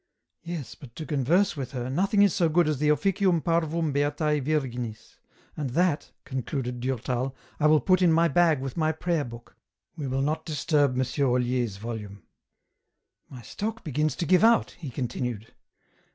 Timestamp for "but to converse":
0.73-1.55